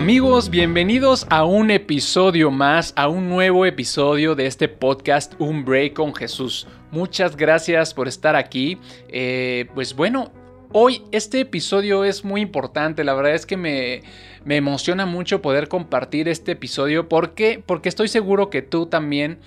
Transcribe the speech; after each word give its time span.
Amigos, 0.00 0.48
bienvenidos 0.48 1.26
a 1.28 1.44
un 1.44 1.70
episodio 1.70 2.50
más, 2.50 2.94
a 2.96 3.08
un 3.08 3.28
nuevo 3.28 3.66
episodio 3.66 4.34
de 4.34 4.46
este 4.46 4.66
podcast 4.66 5.34
Un 5.38 5.66
Break 5.66 5.92
con 5.92 6.14
Jesús. 6.14 6.66
Muchas 6.90 7.36
gracias 7.36 7.92
por 7.92 8.08
estar 8.08 8.34
aquí. 8.34 8.78
Eh, 9.08 9.66
pues 9.74 9.94
bueno, 9.94 10.32
hoy 10.72 11.02
este 11.12 11.40
episodio 11.40 12.04
es 12.04 12.24
muy 12.24 12.40
importante. 12.40 13.04
La 13.04 13.12
verdad 13.12 13.34
es 13.34 13.44
que 13.44 13.58
me, 13.58 14.00
me 14.42 14.56
emociona 14.56 15.04
mucho 15.04 15.42
poder 15.42 15.68
compartir 15.68 16.30
este 16.30 16.52
episodio. 16.52 17.06
¿Por 17.06 17.34
qué? 17.34 17.62
Porque 17.64 17.90
estoy 17.90 18.08
seguro 18.08 18.48
que 18.48 18.62
tú 18.62 18.86
también 18.86 19.38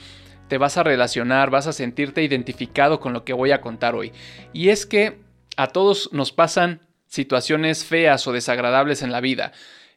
te 0.50 0.60
vas 0.60 0.78
a 0.78 0.84
relacionar, 0.84 1.50
vas 1.50 1.66
a 1.66 1.74
sentirte 1.74 2.22
identificado 2.22 3.00
con 3.00 3.12
lo 3.12 3.26
que 3.26 3.34
voy 3.34 3.50
a 3.50 3.60
contar 3.60 3.96
hoy. 3.96 4.12
Y 4.54 4.70
es 4.70 4.86
que 4.86 5.18
a 5.58 5.66
todos 5.66 6.10
nos 6.14 6.32
pasan 6.32 6.80
situaciones 7.08 7.86
feas 7.86 8.28
o 8.28 8.32
desagradables 8.32 9.02
en 9.02 9.12
la 9.12 9.20
vida. 9.20 9.52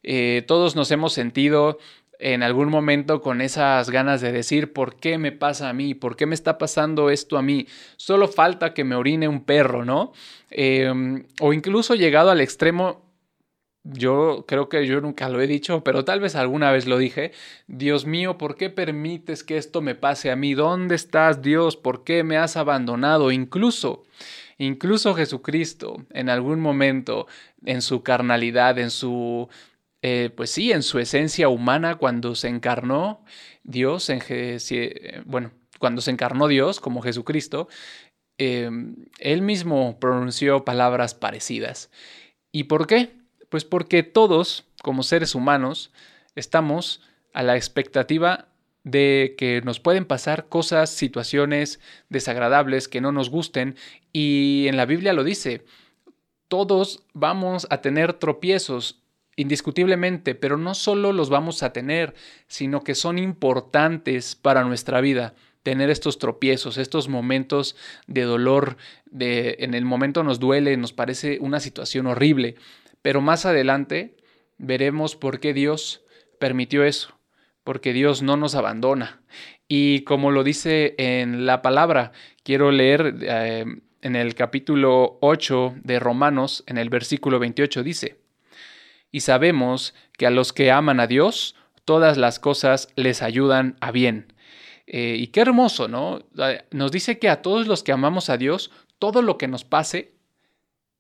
Eh, 0.06 0.45
todos 0.46 0.77
nos 0.77 0.91
hemos 0.92 1.12
sentido 1.12 1.78
en 2.19 2.42
algún 2.42 2.70
momento 2.70 3.20
con 3.20 3.41
esas 3.41 3.91
ganas 3.91 4.20
de 4.20 4.33
decir, 4.33 4.73
¿por 4.73 4.97
qué 4.97 5.19
me 5.19 5.33
pasa 5.33 5.69
a 5.69 5.73
mí? 5.73 5.95
¿Por 5.95 6.16
qué 6.16 6.27
me 6.27 6.34
está 6.34 6.59
pasando 6.59 7.10
esto 7.10 7.37
a 7.37 7.42
mí? 7.42 7.66
Solo 7.97 8.28
falta 8.28 8.73
que 8.73 8.84
me 8.84 8.95
orine 8.95 9.28
un 9.28 9.45
perro, 9.45 9.84
¿no? 9.84 10.12
Em, 10.50 11.27
o 11.41 11.52
incluso 11.52 11.95
llegado 11.95 12.30
al 12.30 12.41
extremo, 12.41 13.05
yo 13.83 14.45
creo 14.48 14.69
que 14.69 14.87
yo 14.87 15.00
nunca 15.00 15.28
lo 15.28 15.41
he 15.41 15.47
dicho, 15.47 15.84
pero 15.84 16.05
tal 16.05 16.20
vez 16.20 16.34
alguna 16.36 16.73
vez 16.73 16.86
lo 16.86 16.98
dije, 16.98 17.33
Dios 17.66 18.06
mío, 18.06 18.38
¿por 18.38 18.56
qué 18.56 18.70
permites 18.70 19.45
que 19.45 19.59
esto 19.59 19.83
me 19.83 19.95
pase 19.95 20.30
a 20.30 20.36
mí? 20.36 20.55
¿Dónde 20.55 20.95
estás, 20.95 21.42
Dios? 21.42 21.77
¿Por 21.77 22.05
qué 22.05 22.23
me 22.23 22.36
has 22.36 22.56
abandonado? 22.56 23.30
Incluso... 23.33 24.05
Incluso 24.59 25.14
Jesucristo 25.14 26.06
en 26.14 26.30
algún 26.30 26.61
momento 26.61 27.27
en 27.67 27.83
su 27.83 28.02
carnalidad, 28.02 28.78
en 28.78 28.91
su 28.91 29.50
eh, 30.08 30.30
pues 30.30 30.50
sí, 30.50 30.70
en 30.70 30.84
su 30.84 31.00
esencia 31.00 31.48
humana, 31.48 31.96
cuando 31.96 32.36
se 32.36 32.46
encarnó 32.46 33.24
Dios, 33.64 34.08
en 34.08 34.22
bueno, 35.24 35.50
cuando 35.80 36.00
se 36.00 36.12
encarnó 36.12 36.46
Dios 36.46 36.78
como 36.78 37.02
Jesucristo, 37.02 37.66
em, 38.38 39.06
él 39.18 39.42
mismo 39.42 39.98
pronunció 39.98 40.64
palabras 40.64 41.14
parecidas. 41.16 41.90
¿Y 42.52 42.64
por 42.64 42.86
qué? 42.86 43.14
Pues 43.48 43.64
porque 43.64 44.04
todos, 44.04 44.68
como 44.80 45.02
seres 45.02 45.34
humanos, 45.34 45.90
estamos 46.36 47.02
a 47.34 47.42
la 47.42 47.56
expectativa 47.56 48.46
de 48.84 49.34
que 49.36 49.60
nos 49.62 49.80
pueden 49.80 50.04
pasar 50.04 50.46
cosas, 50.48 50.88
situaciones 50.88 51.80
desagradables 52.10 52.86
que 52.86 53.00
no 53.00 53.10
nos 53.10 53.28
gusten, 53.28 53.74
y 54.12 54.66
en 54.68 54.77
la 54.77 54.86
Biblia 54.86 55.12
lo 55.12 55.24
dice, 55.24 55.64
todos 56.46 57.02
vamos 57.12 57.66
a 57.70 57.80
tener 57.80 58.12
tropiezos, 58.12 59.02
indiscutiblemente, 59.37 60.34
pero 60.34 60.56
no 60.56 60.75
solo 60.75 61.12
los 61.12 61.29
vamos 61.29 61.62
a 61.62 61.73
tener, 61.73 62.15
sino 62.48 62.83
que 62.83 62.95
son 62.95 63.19
importantes 63.19 64.34
para 64.34 64.65
nuestra 64.65 65.01
vida 65.01 65.34
tener 65.62 65.91
estos 65.91 66.19
tropiezos, 66.19 66.79
estos 66.79 67.09
momentos 67.09 67.77
de 68.07 68.23
dolor, 68.23 68.77
de 69.05 69.57
en 69.59 69.75
el 69.75 69.84
momento 69.84 70.23
nos 70.23 70.39
duele, 70.39 70.77
nos 70.77 70.92
parece 70.92 71.39
una 71.41 71.59
situación 71.59 72.07
horrible, 72.07 72.55
pero 73.03 73.20
más 73.20 73.47
adelante 73.47 74.17
veremos 74.59 75.17
por 75.17 75.41
qué 75.41 75.53
Dios 75.53 76.05
permitió 76.39 76.84
eso, 76.84 77.19
porque 77.64 77.92
Dios 77.92 78.23
no 78.23 78.37
nos 78.37 78.55
abandona. 78.55 79.23
Y 79.67 80.03
como 80.03 80.31
lo 80.31 80.45
dice 80.45 80.95
en 80.98 81.47
la 81.47 81.62
palabra, 81.62 82.12
quiero 82.45 82.70
leer 82.70 83.17
eh, 83.23 83.64
en 84.03 84.17
el 84.17 84.37
capítulo 84.37 85.19
8 85.20 85.75
de 85.83 85.98
Romanos, 85.98 86.62
en 86.69 86.79
el 86.79 86.91
versículo 86.91 87.41
28, 87.41 87.83
dice, 87.83 88.19
y 89.16 89.20
sabemos 89.20 89.94
que 90.18 90.27
a 90.27 90.30
los 90.30 90.52
que 90.52 90.70
aman 90.70 91.00
a 91.00 91.06
Dios, 91.06 91.56
todas 91.86 92.18
las 92.18 92.38
cosas 92.38 92.88
les 92.96 93.22
ayudan 93.22 93.78
a 93.80 93.90
bien. 93.90 94.34
Eh, 94.86 95.16
y 95.18 95.28
qué 95.28 95.40
hermoso, 95.40 95.88
¿no? 95.88 96.18
Nos 96.70 96.92
dice 96.92 97.18
que 97.18 97.30
a 97.30 97.40
todos 97.40 97.66
los 97.66 97.82
que 97.82 97.92
amamos 97.92 98.28
a 98.28 98.36
Dios, 98.36 98.70
todo 98.98 99.22
lo 99.22 99.38
que 99.38 99.48
nos 99.48 99.64
pase 99.64 100.12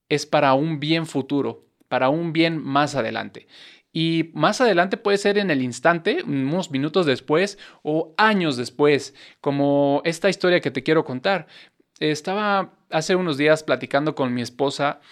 es 0.08 0.24
para 0.24 0.54
un 0.54 0.80
bien 0.80 1.04
futuro, 1.04 1.66
para 1.88 2.08
un 2.08 2.32
bien 2.32 2.56
más 2.56 2.94
adelante. 2.94 3.48
Y 3.92 4.30
más 4.32 4.62
adelante 4.62 4.96
puede 4.96 5.18
ser 5.18 5.36
en 5.36 5.50
el 5.50 5.60
instante, 5.60 6.22
unos 6.22 6.70
minutos 6.70 7.04
después 7.04 7.58
o 7.82 8.14
años 8.16 8.56
después, 8.56 9.14
como 9.42 10.00
esta 10.06 10.30
historia 10.30 10.62
que 10.62 10.70
te 10.70 10.82
quiero 10.82 11.04
contar. 11.04 11.48
Estaba 12.00 12.72
hace 12.88 13.14
unos 13.14 13.36
días 13.36 13.62
platicando 13.62 14.14
con 14.14 14.32
mi 14.32 14.40
esposa 14.40 15.02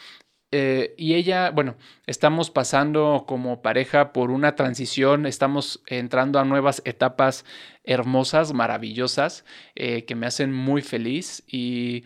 eh, 0.56 0.94
y 0.96 1.14
ella, 1.14 1.50
bueno, 1.50 1.74
estamos 2.06 2.48
pasando 2.48 3.24
como 3.26 3.60
pareja 3.60 4.12
por 4.12 4.30
una 4.30 4.54
transición, 4.54 5.26
estamos 5.26 5.82
entrando 5.88 6.38
a 6.38 6.44
nuevas 6.44 6.80
etapas 6.84 7.44
hermosas, 7.82 8.52
maravillosas, 8.52 9.44
eh, 9.74 10.04
que 10.04 10.14
me 10.14 10.26
hacen 10.26 10.52
muy 10.52 10.80
feliz 10.80 11.42
y 11.48 12.04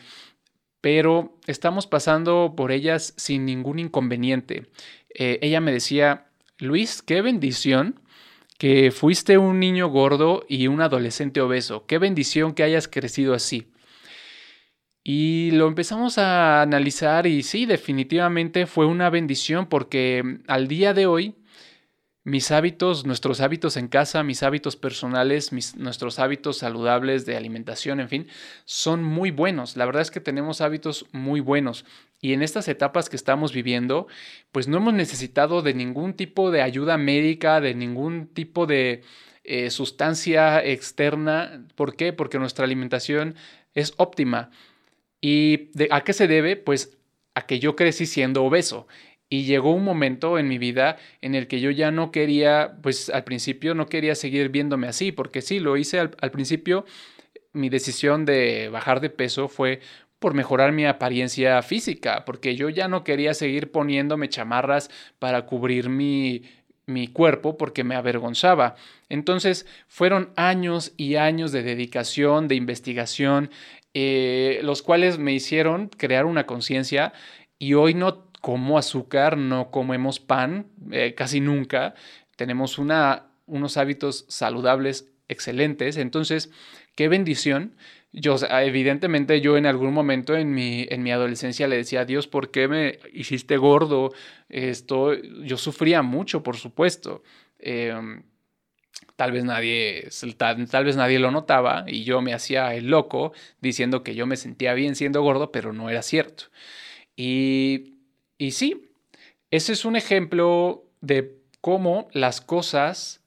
pero 0.81 1.36
estamos 1.47 1.86
pasando 1.86 2.54
por 2.56 2.72
ellas 2.72 3.12
sin 3.19 3.44
ningún 3.44 3.81
inconveniente. 3.81 4.70
Eh, 5.15 5.38
ella 5.42 5.60
me 5.60 5.70
decía, 5.70 6.28
Luis, 6.56 7.03
qué 7.03 7.20
bendición 7.20 8.00
que 8.56 8.92
fuiste 8.92 9.36
un 9.36 9.60
niño 9.60 9.88
gordo 9.88 10.47
y 10.48 10.69
un 10.69 10.80
adolescente 10.80 11.42
obeso, 11.42 11.84
qué 11.84 11.98
bendición 11.98 12.54
que 12.54 12.62
hayas 12.62 12.88
crecido 12.88 13.34
así. 13.34 13.66
Y 15.11 15.53
lo 15.53 15.69
empezamos 15.69 16.19
a 16.19 16.61
analizar 16.61 17.27
y 17.27 17.43
sí, 17.43 17.65
definitivamente 17.65 18.67
fue 18.67 18.85
una 18.85 19.09
bendición 19.09 19.65
porque 19.65 20.23
mm, 20.23 20.43
al 20.49 20.69
día 20.69 20.93
de 20.93 21.07
hoy 21.07 21.35
mis 22.25 22.51
hábitos, 22.51 23.07
nuestros 23.07 23.41
hábitos 23.41 23.79
en 23.79 23.89
casa, 23.89 24.23
mis 24.23 24.43
hábitos 24.43 24.77
personales, 24.77 25.51
nuestros 25.79 26.19
hábitos 26.19 26.59
saludables 26.59 27.25
de 27.25 27.39
alimentación, 27.39 28.01
en 28.01 28.11
fin, 28.11 28.29
son 28.67 29.03
muy 29.03 29.31
buenos. 29.31 29.79
La 29.79 29.87
verdad 29.87 30.03
es 30.03 30.11
que 30.11 30.21
tenemos 30.21 30.61
hábitos 30.61 31.07
muy 31.13 31.41
buenos. 31.41 31.87
Y 32.21 32.35
en 32.35 32.43
estas 32.43 32.69
etapas 32.69 33.09
que 33.09 33.17
estamos 33.17 33.55
viviendo, 33.55 34.09
pues 34.53 34.69
no 34.69 34.77
hemos 34.77 34.93
necesitado 34.93 35.63
de 35.63 35.73
ningún 35.73 36.13
tipo 36.13 36.51
de 36.51 36.61
ayuda 36.61 36.99
médica, 36.99 37.63
de 37.63 37.75
ningún 37.75 38.27
tipo 38.27 38.67
de 38.67 39.05
eh, 39.43 39.71
sustancia 39.71 40.63
externa. 40.63 41.65
¿Por 41.77 41.97
qué? 41.97 42.13
Porque 42.13 42.39
nuestra 42.39 42.67
alimentación 42.67 43.37
es 43.73 43.95
óptima. 43.97 44.51
¿Y 45.21 45.71
a 45.91 46.03
qué 46.05 46.12
se 46.12 46.27
debe? 46.27 46.56
Pues 46.56 46.99
a 47.34 47.47
que 47.47 47.59
yo 47.59 47.77
crecí 47.77 48.06
siendo 48.06 48.45
obeso. 48.45 48.87
Y 49.31 49.45
llegó 49.45 49.73
un 49.73 49.84
momento 49.84 50.39
en 50.39 50.49
mi 50.49 50.59
vida 50.59 50.97
en 51.21 51.34
el 51.34 51.49
que 51.49 51.61
yo 51.61 51.71
ya 51.71 51.91
no 51.91 52.11
quería, 52.11 52.79
pues 52.83 53.11
al 53.11 53.25
principio 53.25 53.75
no 53.75 53.87
quería 53.87 54.15
seguir 54.15 54.49
viéndome 54.49 54.89
así, 54.89 55.12
porque 55.12 55.43
sí, 55.43 55.61
lo 55.61 55.77
hice 55.77 56.01
al, 56.01 56.31
principio, 56.31 56.87
mi 57.53 57.69
decisión 57.69 58.25
de 58.25 58.71
bajar 58.71 59.01
de 59.01 59.11
peso 59.11 59.49
fue 59.49 59.81
por 60.19 60.34
mejorar 60.34 60.73
mi 60.73 60.87
apariencia 60.87 61.61
física, 61.62 62.25
porque 62.25 62.57
yo 62.57 62.71
ya 62.71 62.89
no 62.89 63.05
quería 63.05 63.34
seguir 63.34 63.71
poniéndome 63.71 64.31
chamarras 64.31 64.91
para 65.19 65.45
cubrir 65.45 65.91
mi, 65.91 66.43
mi 66.87 67.07
cuerpo 67.07 67.59
porque 67.59 67.84
me 67.84 67.95
avergonzaba. 67.95 68.77
Entonces 69.11 69.67
fueron 69.87 70.33
años 70.37 70.95
y 70.97 71.17
años 71.17 71.53
de 71.53 71.62
dedicación, 71.62 72.49
de 72.49 72.55
investigación, 72.55 73.51
eh, 74.00 74.60
los 74.62 74.82
cuales 74.82 75.19
me 75.19 75.32
hicieron 75.32 75.88
crear 75.88 76.25
una 76.25 76.47
conciencia 76.47 77.12
y 77.59 77.75
hoy 77.75 77.94
no 77.94 78.31
como 78.41 78.78
azúcar, 78.78 79.36
no 79.36 79.72
comemos 79.72 80.20
pan, 80.20 80.69
eh, 80.92 81.14
casi 81.16 81.41
nunca, 81.41 81.97
tenemos 82.36 82.78
una, 82.78 83.32
unos 83.47 83.76
hábitos 83.76 84.25
saludables 84.28 85.10
excelentes, 85.26 85.97
entonces, 85.97 86.53
qué 86.94 87.09
bendición. 87.09 87.75
Yo, 88.12 88.36
evidentemente, 88.48 89.41
yo 89.41 89.56
en 89.56 89.66
algún 89.66 89.92
momento 89.92 90.36
en 90.36 90.54
mi, 90.54 90.86
en 90.91 91.03
mi 91.03 91.10
adolescencia 91.10 91.66
le 91.66 91.77
decía 91.77 92.04
Dios, 92.04 92.28
¿por 92.28 92.53
qué 92.53 92.68
me 92.68 93.01
hiciste 93.12 93.56
gordo? 93.56 94.12
Esto, 94.48 95.15
yo 95.15 95.56
sufría 95.56 96.03
mucho, 96.03 96.44
por 96.44 96.56
supuesto. 96.56 97.24
Em, 97.59 98.22
tal 99.16 99.33
vez 99.33 99.45
nadie, 99.45 100.09
tal, 100.36 100.84
vez 100.84 100.97
nadie 100.97 101.18
lo 101.18 101.30
notaba 101.30 101.84
y 101.86 102.04
yo 102.04 102.21
me 102.21 102.34
hacía 102.34 102.74
el 102.74 102.86
loco 102.86 103.33
diciendo 103.60 104.03
que 104.03 104.15
yo 104.15 104.27
me 104.27 104.36
sentía 104.36 104.74
bien 104.74 104.95
siendo 104.95 105.22
gordo, 105.22 105.53
pero 105.53 105.72
no 105.72 105.91
era 105.91 106.03
cierto. 106.03 106.45
Y, 107.16 107.95
y 108.39 108.53
sí, 108.53 108.91
ese 109.50 109.72
es 109.72 109.84
un 109.84 109.97
ejemplo 109.97 110.84
de 111.00 111.39
cómo 111.60 112.09
las 112.12 112.41
cosas 112.41 113.21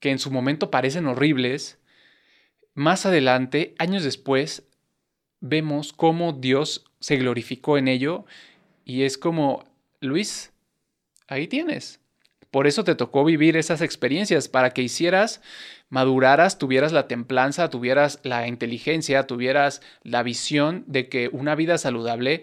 que 0.00 0.10
en 0.10 0.18
su 0.18 0.30
momento 0.30 0.70
parecen 0.70 1.06
horribles, 1.06 1.78
más 2.74 3.06
adelante, 3.06 3.74
años 3.78 4.04
después, 4.04 4.68
vemos 5.40 5.92
cómo 5.92 6.32
Dios 6.32 6.84
se 7.00 7.16
glorificó 7.16 7.78
en 7.78 7.88
ello 7.88 8.24
y 8.84 9.02
es 9.02 9.18
como, 9.18 9.64
Luis, 10.00 10.52
ahí 11.26 11.46
tienes, 11.46 12.00
por 12.50 12.66
eso 12.66 12.84
te 12.84 12.94
tocó 12.94 13.24
vivir 13.24 13.56
esas 13.56 13.82
experiencias, 13.82 14.48
para 14.48 14.70
que 14.70 14.82
hicieras, 14.82 15.42
maduraras, 15.90 16.58
tuvieras 16.58 16.92
la 16.92 17.08
templanza, 17.08 17.70
tuvieras 17.70 18.20
la 18.22 18.46
inteligencia, 18.46 19.26
tuvieras 19.26 19.82
la 20.02 20.22
visión 20.22 20.84
de 20.86 21.08
que 21.08 21.28
una 21.32 21.54
vida 21.54 21.78
saludable 21.78 22.42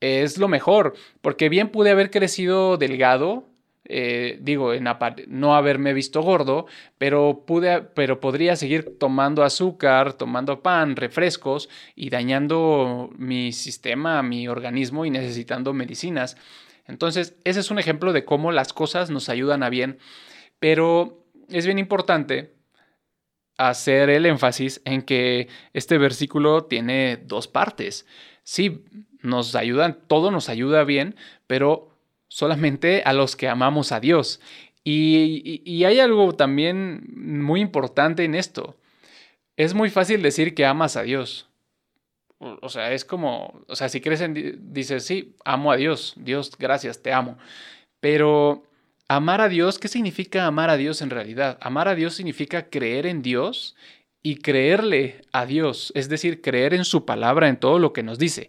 es 0.00 0.38
lo 0.38 0.48
mejor, 0.48 0.94
porque 1.20 1.48
bien 1.48 1.68
pude 1.68 1.90
haber 1.90 2.10
crecido 2.10 2.76
delgado, 2.76 3.44
eh, 3.84 4.38
digo, 4.40 4.72
en 4.72 4.86
no 5.26 5.54
haberme 5.56 5.92
visto 5.92 6.22
gordo, 6.22 6.66
pero, 6.96 7.42
pude, 7.46 7.82
pero 7.82 8.20
podría 8.20 8.54
seguir 8.54 8.98
tomando 8.98 9.42
azúcar, 9.42 10.12
tomando 10.12 10.62
pan, 10.62 10.94
refrescos 10.96 11.68
y 11.96 12.10
dañando 12.10 13.10
mi 13.16 13.52
sistema, 13.52 14.22
mi 14.22 14.46
organismo 14.46 15.04
y 15.06 15.10
necesitando 15.10 15.72
medicinas. 15.72 16.36
Entonces, 16.86 17.36
ese 17.44 17.60
es 17.60 17.70
un 17.70 17.78
ejemplo 17.78 18.12
de 18.12 18.24
cómo 18.24 18.52
las 18.52 18.72
cosas 18.72 19.10
nos 19.10 19.28
ayudan 19.28 19.62
a 19.62 19.70
bien, 19.70 19.98
pero 20.58 21.24
es 21.48 21.66
bien 21.66 21.78
importante 21.78 22.54
hacer 23.56 24.08
el 24.08 24.24
énfasis 24.24 24.80
en 24.84 25.02
que 25.02 25.48
este 25.74 25.98
versículo 25.98 26.64
tiene 26.64 27.18
dos 27.18 27.46
partes. 27.46 28.06
Sí, 28.42 28.84
nos 29.22 29.54
ayudan, 29.54 29.98
todo 30.06 30.30
nos 30.30 30.48
ayuda 30.48 30.84
bien, 30.84 31.14
pero 31.46 31.98
solamente 32.28 33.02
a 33.04 33.12
los 33.12 33.36
que 33.36 33.48
amamos 33.48 33.92
a 33.92 34.00
Dios. 34.00 34.40
Y, 34.82 35.84
hay 35.84 36.00
algo 36.00 36.32
también 36.34 37.06
muy 37.14 37.60
importante 37.60 38.24
en 38.24 38.34
esto. 38.34 38.78
Es 39.56 39.74
muy 39.74 39.90
fácil 39.90 40.22
decir 40.22 40.54
que 40.54 40.64
amas 40.64 40.96
a 40.96 41.02
Dios. 41.02 41.49
O 42.40 42.70
sea, 42.70 42.92
es 42.92 43.04
como, 43.04 43.62
o 43.68 43.76
sea, 43.76 43.90
si 43.90 44.00
crees 44.00 44.22
en, 44.22 44.72
dices, 44.72 45.04
sí, 45.04 45.36
amo 45.44 45.72
a 45.72 45.76
Dios, 45.76 46.14
Dios, 46.16 46.50
gracias, 46.58 47.02
te 47.02 47.12
amo. 47.12 47.36
Pero 48.00 48.62
amar 49.08 49.42
a 49.42 49.50
Dios, 49.50 49.78
¿qué 49.78 49.88
significa 49.88 50.46
amar 50.46 50.70
a 50.70 50.78
Dios 50.78 51.02
en 51.02 51.10
realidad? 51.10 51.58
Amar 51.60 51.88
a 51.88 51.94
Dios 51.94 52.14
significa 52.14 52.70
creer 52.70 53.04
en 53.04 53.20
Dios 53.20 53.76
y 54.22 54.36
creerle 54.36 55.20
a 55.32 55.44
Dios, 55.44 55.92
es 55.94 56.08
decir, 56.08 56.40
creer 56.40 56.72
en 56.72 56.86
su 56.86 57.04
palabra, 57.04 57.48
en 57.48 57.58
todo 57.58 57.78
lo 57.78 57.92
que 57.92 58.02
nos 58.02 58.18
dice. 58.18 58.48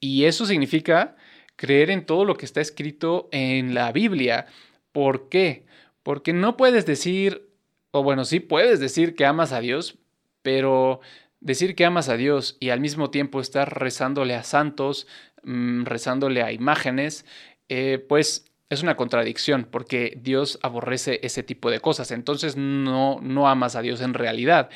Y 0.00 0.24
eso 0.24 0.46
significa 0.46 1.16
creer 1.56 1.90
en 1.90 2.06
todo 2.06 2.24
lo 2.24 2.36
que 2.36 2.46
está 2.46 2.62
escrito 2.62 3.28
en 3.32 3.74
la 3.74 3.92
Biblia. 3.92 4.46
¿Por 4.92 5.28
qué? 5.28 5.66
Porque 6.02 6.32
no 6.32 6.56
puedes 6.56 6.86
decir, 6.86 7.50
o 7.90 8.02
bueno, 8.02 8.24
sí 8.24 8.40
puedes 8.40 8.80
decir 8.80 9.14
que 9.14 9.26
amas 9.26 9.52
a 9.52 9.60
Dios, 9.60 9.98
pero 10.42 11.00
decir 11.46 11.76
que 11.76 11.84
amas 11.84 12.08
a 12.08 12.16
Dios 12.16 12.56
y 12.58 12.70
al 12.70 12.80
mismo 12.80 13.10
tiempo 13.10 13.40
estar 13.40 13.78
rezándole 13.78 14.34
a 14.34 14.42
santos, 14.42 15.06
mm, 15.44 15.84
rezándole 15.84 16.42
a 16.42 16.50
imágenes, 16.50 17.24
eh, 17.68 18.04
pues 18.08 18.52
es 18.68 18.82
una 18.82 18.96
contradicción 18.96 19.68
porque 19.70 20.18
Dios 20.20 20.58
aborrece 20.62 21.20
ese 21.22 21.44
tipo 21.44 21.70
de 21.70 21.78
cosas. 21.78 22.10
Entonces 22.10 22.56
no, 22.56 23.20
no 23.22 23.48
amas 23.48 23.76
a 23.76 23.82
Dios 23.82 24.00
en 24.00 24.14
realidad. 24.14 24.70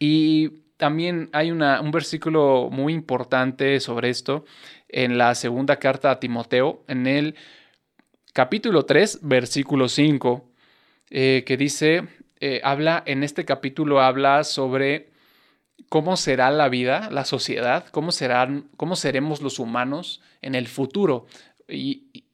Y 0.00 0.62
también 0.78 1.28
hay 1.32 1.50
una, 1.50 1.82
un 1.82 1.90
versículo 1.90 2.70
muy 2.72 2.94
importante 2.94 3.78
sobre 3.80 4.08
esto 4.08 4.46
en 4.88 5.18
la 5.18 5.34
segunda 5.34 5.76
carta 5.78 6.10
a 6.10 6.20
Timoteo, 6.20 6.84
en 6.88 7.06
el 7.06 7.34
capítulo 8.32 8.86
3, 8.86 9.20
versículo 9.22 9.88
5, 9.88 10.50
eh, 11.10 11.44
que 11.46 11.58
dice, 11.58 12.08
eh, 12.40 12.62
habla, 12.64 13.02
en 13.04 13.22
este 13.24 13.44
capítulo 13.44 14.00
habla 14.00 14.42
sobre 14.42 15.13
cómo 15.88 16.16
será 16.16 16.50
la 16.50 16.68
vida, 16.68 17.08
la 17.10 17.24
sociedad, 17.24 17.86
cómo, 17.90 18.12
serán, 18.12 18.68
cómo 18.76 18.96
seremos 18.96 19.42
los 19.42 19.58
humanos 19.58 20.20
en 20.42 20.54
el 20.54 20.68
futuro. 20.68 21.26
Y, 21.68 22.24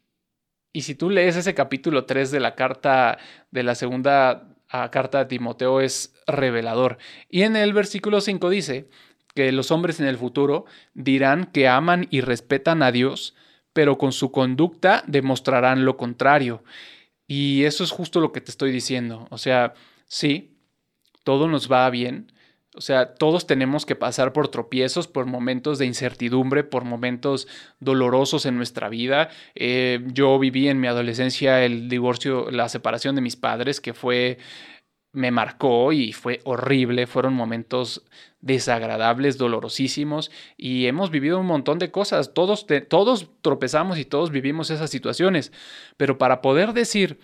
si 0.74 0.94
tú 0.94 1.10
lees 1.10 1.36
ese 1.36 1.54
capítulo 1.54 2.04
3 2.04 2.30
de 2.30 2.40
la 2.40 2.54
carta, 2.54 3.18
de 3.50 3.62
la 3.62 3.74
segunda 3.74 4.54
carta 4.68 5.18
de 5.18 5.24
Timoteo, 5.24 5.80
es 5.80 6.14
revelador. 6.26 6.98
Y 7.28 7.42
en 7.42 7.56
el 7.56 7.72
versículo 7.72 8.20
5 8.20 8.48
dice, 8.50 8.88
que 9.34 9.52
los 9.52 9.70
hombres 9.70 10.00
en 10.00 10.06
el 10.06 10.18
futuro 10.18 10.64
dirán 10.94 11.46
que 11.46 11.68
aman 11.68 12.06
y 12.10 12.20
respetan 12.20 12.82
a 12.82 12.92
Dios, 12.92 13.34
pero 13.72 13.98
con 13.98 14.12
su 14.12 14.32
conducta 14.32 15.04
demostrarán 15.06 15.84
lo 15.84 15.96
contrario. 15.96 16.64
Y 17.26 17.64
eso 17.64 17.84
es 17.84 17.90
justo 17.90 18.20
lo 18.20 18.32
que 18.32 18.40
te 18.40 18.50
estoy 18.50 18.72
diciendo. 18.72 19.28
O 19.30 19.38
sea, 19.38 19.74
sí, 20.06 20.56
todo 21.22 21.46
nos 21.46 21.70
va 21.70 21.88
bien. 21.90 22.32
O 22.74 22.80
sea, 22.80 23.14
todos 23.14 23.48
tenemos 23.48 23.84
que 23.84 23.96
pasar 23.96 24.32
por 24.32 24.46
tropiezos, 24.48 25.08
por 25.08 25.26
momentos 25.26 25.78
de 25.78 25.86
incertidumbre, 25.86 26.62
por 26.62 26.84
momentos 26.84 27.48
dolorosos 27.80 28.46
en 28.46 28.56
nuestra 28.56 28.88
vida. 28.88 29.28
Eh, 29.56 30.04
yo 30.12 30.38
viví 30.38 30.68
en 30.68 30.78
mi 30.78 30.86
adolescencia 30.86 31.64
el 31.64 31.88
divorcio, 31.88 32.50
la 32.50 32.68
separación 32.68 33.16
de 33.16 33.22
mis 33.22 33.34
padres, 33.34 33.80
que 33.80 33.92
fue 33.92 34.38
me 35.12 35.30
marcó 35.30 35.92
y 35.92 36.12
fue 36.12 36.40
horrible, 36.44 37.06
fueron 37.06 37.34
momentos 37.34 38.04
desagradables, 38.40 39.38
dolorosísimos 39.38 40.30
y 40.56 40.86
hemos 40.86 41.10
vivido 41.10 41.40
un 41.40 41.46
montón 41.46 41.78
de 41.78 41.90
cosas, 41.90 42.32
todos, 42.32 42.66
todos 42.88 43.28
tropezamos 43.42 43.98
y 43.98 44.04
todos 44.04 44.30
vivimos 44.30 44.70
esas 44.70 44.90
situaciones, 44.90 45.52
pero 45.96 46.16
para 46.16 46.40
poder 46.40 46.72
decir 46.72 47.18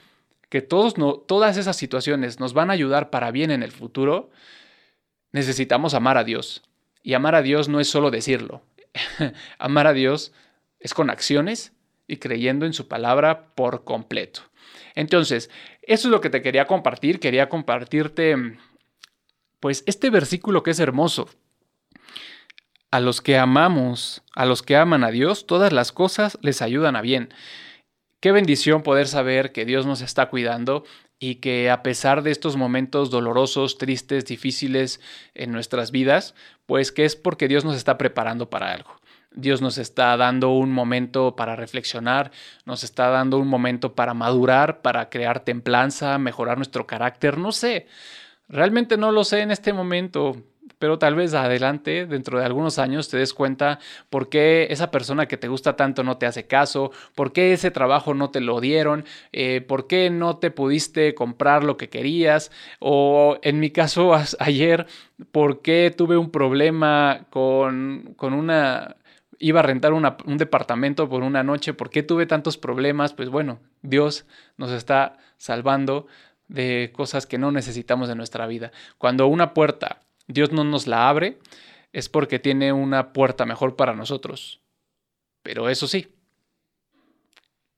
que 0.48 0.62
todos 0.62 0.98
no, 0.98 1.14
todas 1.14 1.56
esas 1.56 1.76
situaciones 1.76 2.40
nos 2.40 2.54
van 2.54 2.70
a 2.70 2.74
ayudar 2.74 3.10
para 3.10 3.30
bien 3.30 3.50
en 3.50 3.62
el 3.62 3.72
futuro, 3.72 4.30
necesitamos 5.36 5.92
amar 5.92 6.16
a 6.16 6.24
Dios. 6.24 6.62
Y 7.02 7.12
amar 7.12 7.34
a 7.34 7.42
Dios 7.42 7.68
no 7.68 7.78
es 7.78 7.88
solo 7.88 8.10
decirlo, 8.10 8.62
amar 9.58 9.86
a 9.86 9.92
Dios 9.92 10.32
es 10.80 10.94
con 10.94 11.10
acciones 11.10 11.72
y 12.08 12.16
creyendo 12.16 12.66
en 12.66 12.72
su 12.72 12.88
palabra 12.88 13.54
por 13.54 13.84
completo. 13.84 14.40
Entonces, 14.94 15.50
eso 15.82 16.08
es 16.08 16.10
lo 16.10 16.20
que 16.20 16.30
te 16.30 16.42
quería 16.42 16.66
compartir. 16.66 17.20
Quería 17.20 17.48
compartirte, 17.48 18.56
pues, 19.60 19.84
este 19.86 20.10
versículo 20.10 20.62
que 20.62 20.70
es 20.70 20.80
hermoso. 20.80 21.28
A 22.90 23.00
los 23.00 23.20
que 23.20 23.36
amamos, 23.36 24.22
a 24.34 24.46
los 24.46 24.62
que 24.62 24.76
aman 24.76 25.04
a 25.04 25.10
Dios, 25.10 25.46
todas 25.46 25.72
las 25.72 25.92
cosas 25.92 26.38
les 26.40 26.62
ayudan 26.62 26.96
a 26.96 27.02
bien. 27.02 27.28
Qué 28.20 28.32
bendición 28.32 28.82
poder 28.82 29.06
saber 29.06 29.52
que 29.52 29.66
Dios 29.66 29.84
nos 29.84 30.00
está 30.00 30.30
cuidando 30.30 30.84
y 31.18 31.36
que 31.36 31.70
a 31.70 31.82
pesar 31.82 32.22
de 32.22 32.30
estos 32.30 32.56
momentos 32.56 33.10
dolorosos, 33.10 33.78
tristes, 33.78 34.26
difíciles 34.26 35.00
en 35.34 35.52
nuestras 35.52 35.90
vidas, 35.90 36.34
pues 36.66 36.92
que 36.92 37.04
es 37.04 37.16
porque 37.16 37.48
Dios 37.48 37.64
nos 37.64 37.76
está 37.76 37.96
preparando 37.96 38.50
para 38.50 38.72
algo. 38.72 39.00
Dios 39.36 39.60
nos 39.60 39.76
está 39.76 40.16
dando 40.16 40.50
un 40.50 40.72
momento 40.72 41.36
para 41.36 41.56
reflexionar, 41.56 42.30
nos 42.64 42.84
está 42.84 43.10
dando 43.10 43.38
un 43.38 43.48
momento 43.48 43.94
para 43.94 44.14
madurar, 44.14 44.80
para 44.80 45.10
crear 45.10 45.40
templanza, 45.40 46.18
mejorar 46.18 46.56
nuestro 46.56 46.86
carácter, 46.86 47.36
no 47.36 47.52
sé. 47.52 47.86
Realmente 48.48 48.96
no 48.96 49.12
lo 49.12 49.24
sé 49.24 49.40
en 49.40 49.50
este 49.50 49.72
momento, 49.72 50.42
pero 50.78 50.98
tal 50.98 51.14
vez 51.14 51.34
adelante, 51.34 52.06
dentro 52.06 52.38
de 52.38 52.44
algunos 52.44 52.78
años, 52.78 53.08
te 53.08 53.16
des 53.18 53.34
cuenta 53.34 53.78
por 54.10 54.28
qué 54.28 54.68
esa 54.70 54.90
persona 54.90 55.26
que 55.26 55.36
te 55.36 55.48
gusta 55.48 55.76
tanto 55.76 56.02
no 56.02 56.18
te 56.18 56.26
hace 56.26 56.46
caso, 56.46 56.90
por 57.14 57.32
qué 57.32 57.52
ese 57.52 57.70
trabajo 57.70 58.14
no 58.14 58.30
te 58.30 58.40
lo 58.40 58.60
dieron, 58.60 59.04
eh, 59.32 59.60
por 59.60 59.86
qué 59.86 60.10
no 60.10 60.38
te 60.38 60.50
pudiste 60.50 61.14
comprar 61.14 61.64
lo 61.64 61.76
que 61.76 61.88
querías, 61.88 62.50
o 62.78 63.38
en 63.42 63.60
mi 63.60 63.70
caso 63.70 64.12
ayer, 64.38 64.86
por 65.32 65.62
qué 65.62 65.92
tuve 65.96 66.16
un 66.16 66.30
problema 66.30 67.26
con, 67.30 68.14
con 68.16 68.34
una 68.34 68.96
iba 69.38 69.60
a 69.60 69.62
rentar 69.62 69.92
un 69.92 70.38
departamento 70.38 71.08
por 71.08 71.22
una 71.22 71.42
noche, 71.42 71.74
¿por 71.74 71.90
qué 71.90 72.02
tuve 72.02 72.24
tantos 72.26 72.56
problemas? 72.56 73.12
Pues 73.12 73.28
bueno, 73.28 73.60
Dios 73.82 74.26
nos 74.56 74.70
está 74.70 75.18
salvando 75.36 76.06
de 76.48 76.90
cosas 76.94 77.26
que 77.26 77.38
no 77.38 77.52
necesitamos 77.52 78.08
en 78.08 78.18
nuestra 78.18 78.46
vida. 78.46 78.72
Cuando 78.98 79.26
una 79.26 79.52
puerta 79.52 80.00
Dios 80.26 80.52
no 80.52 80.64
nos 80.64 80.86
la 80.86 81.08
abre, 81.08 81.38
es 81.92 82.08
porque 82.08 82.38
tiene 82.38 82.72
una 82.72 83.12
puerta 83.12 83.46
mejor 83.46 83.76
para 83.76 83.94
nosotros. 83.94 84.60
Pero 85.42 85.68
eso 85.68 85.86
sí, 85.86 86.08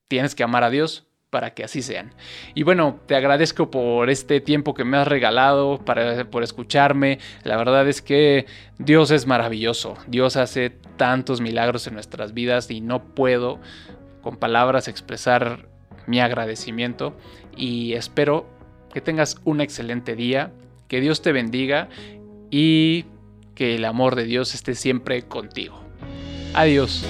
tienes 0.09 0.35
que 0.35 0.43
amar 0.43 0.65
a 0.65 0.71
Dios 0.71 1.07
para 1.31 1.53
que 1.53 1.63
así 1.63 1.83
sean. 1.83 2.15
Y 2.55 2.63
bueno, 2.63 3.01
te 3.07 3.15
agradezco 3.15 3.71
por 3.71 4.09
este 4.09 4.41
tiempo 4.41 4.75
que 4.75 4.85
me 4.85 4.97
has 4.97 5.07
regalado, 5.07 5.79
para, 5.85 6.25
por 6.31 6.43
escucharme. 6.43 7.19
La 7.45 7.57
verdad 7.57 7.87
es 7.87 8.01
que 8.01 8.47
Dios 8.79 9.11
es 9.11 9.27
maravilloso. 9.27 9.95
Dios 10.07 10.37
hace 10.37 10.71
tantos 10.97 11.41
milagros 11.41 11.87
en 11.87 11.95
nuestras 11.95 12.33
vidas 12.33 12.71
y 12.71 12.81
no 12.81 13.15
puedo 13.15 13.61
con 14.23 14.37
palabras 14.37 14.89
expresar 14.89 15.69
mi 16.07 16.21
agradecimiento. 16.21 17.15
Y 17.57 17.93
espero 17.93 18.47
que 18.93 19.01
tengas 19.01 19.37
un 19.45 19.61
excelente 19.61 20.17
día, 20.17 20.51
que 20.89 21.01
Dios 21.01 21.21
te 21.21 21.33
bendiga 21.33 21.89
y 22.51 23.05
que 23.55 23.75
el 23.75 23.85
amor 23.85 24.15
de 24.15 24.25
Dios 24.25 24.55
esté 24.55 24.75
siempre 24.75 25.23
contigo. 25.23 25.81
Adiós. 26.55 27.05